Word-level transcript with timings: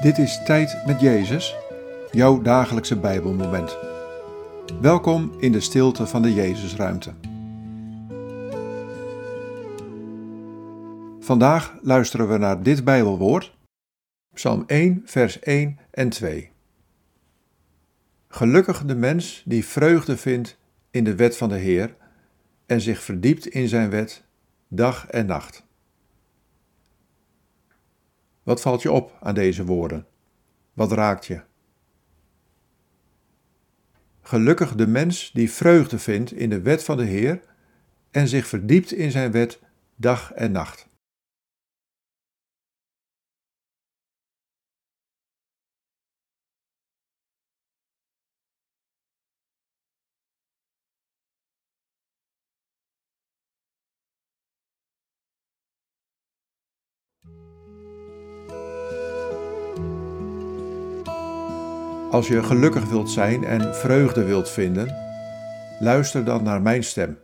Dit 0.00 0.18
is 0.18 0.42
Tijd 0.44 0.86
met 0.86 1.00
Jezus, 1.00 1.56
jouw 2.10 2.42
dagelijkse 2.42 2.98
Bijbelmoment. 2.98 3.76
Welkom 4.80 5.32
in 5.38 5.52
de 5.52 5.60
stilte 5.60 6.06
van 6.06 6.22
de 6.22 6.34
Jezusruimte. 6.34 7.12
Vandaag 11.18 11.78
luisteren 11.82 12.28
we 12.28 12.38
naar 12.38 12.62
dit 12.62 12.84
Bijbelwoord, 12.84 13.56
Psalm 14.34 14.64
1, 14.66 15.02
vers 15.04 15.40
1 15.40 15.78
en 15.90 16.08
2. 16.08 16.50
Gelukkig 18.28 18.84
de 18.84 18.94
mens 18.94 19.42
die 19.46 19.64
vreugde 19.64 20.16
vindt 20.16 20.58
in 20.90 21.04
de 21.04 21.14
wet 21.14 21.36
van 21.36 21.48
de 21.48 21.58
Heer 21.58 21.96
en 22.66 22.80
zich 22.80 23.02
verdiept 23.02 23.46
in 23.46 23.68
zijn 23.68 23.90
wet 23.90 24.24
dag 24.68 25.06
en 25.06 25.26
nacht. 25.26 25.68
Wat 28.42 28.60
valt 28.60 28.82
je 28.82 28.92
op 28.92 29.16
aan 29.20 29.34
deze 29.34 29.64
woorden? 29.64 30.06
Wat 30.72 30.92
raakt 30.92 31.26
je? 31.26 31.40
Gelukkig 34.20 34.74
de 34.74 34.86
mens 34.86 35.30
die 35.32 35.50
vreugde 35.50 35.98
vindt 35.98 36.32
in 36.32 36.50
de 36.50 36.60
wet 36.60 36.84
van 36.84 36.96
de 36.96 37.04
Heer 37.04 37.40
en 38.10 38.28
zich 38.28 38.46
verdiept 38.46 38.92
in 38.92 39.10
zijn 39.10 39.32
wet 39.32 39.60
dag 39.96 40.32
en 40.32 40.52
nacht. 40.52 40.89
Als 62.10 62.28
je 62.28 62.42
gelukkig 62.42 62.88
wilt 62.88 63.10
zijn 63.10 63.44
en 63.44 63.74
vreugde 63.74 64.24
wilt 64.24 64.50
vinden, 64.50 64.96
luister 65.80 66.24
dan 66.24 66.42
naar 66.42 66.62
mijn 66.62 66.84
stem. 66.84 67.18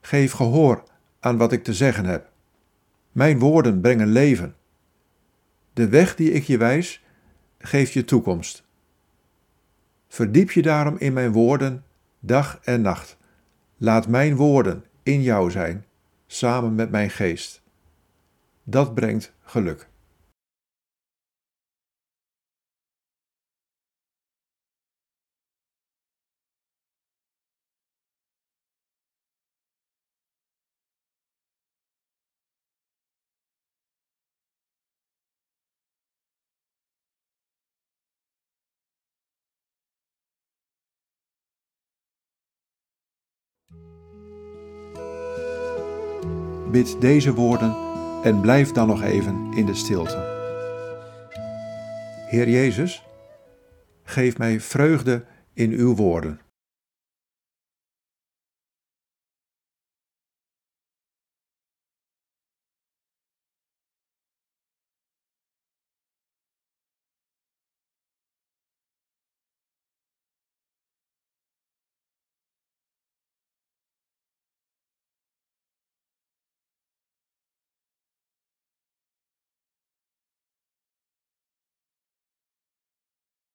Geef 0.00 0.32
gehoor 0.32 0.84
aan 1.20 1.36
wat 1.36 1.52
ik 1.52 1.64
te 1.64 1.74
zeggen 1.74 2.04
heb. 2.04 2.30
Mijn 3.12 3.38
woorden 3.38 3.80
brengen 3.80 4.08
leven. 4.08 4.54
De 5.72 5.88
weg 5.88 6.16
die 6.16 6.32
ik 6.32 6.42
je 6.42 6.56
wijs, 6.56 7.04
geeft 7.58 7.92
je 7.92 8.04
toekomst. 8.04 8.64
Verdiep 10.08 10.50
je 10.50 10.62
daarom 10.62 10.96
in 10.98 11.12
mijn 11.12 11.32
woorden 11.32 11.84
dag 12.20 12.60
en 12.62 12.80
nacht. 12.80 13.16
Laat 13.76 14.08
mijn 14.08 14.36
woorden 14.36 14.84
in 15.02 15.22
jou 15.22 15.50
zijn, 15.50 15.84
samen 16.26 16.74
met 16.74 16.90
mijn 16.90 17.10
geest. 17.10 17.62
Dat 18.62 18.94
brengt 18.94 19.32
geluk. 19.42 19.88
Bid 46.74 47.00
deze 47.00 47.34
woorden 47.34 47.76
en 48.22 48.40
blijf 48.40 48.72
dan 48.72 48.86
nog 48.86 49.02
even 49.02 49.52
in 49.52 49.66
de 49.66 49.74
stilte. 49.74 50.16
Heer 52.28 52.48
Jezus, 52.48 53.04
geef 54.02 54.38
mij 54.38 54.60
vreugde 54.60 55.24
in 55.52 55.70
uw 55.70 55.94
woorden. 55.94 56.40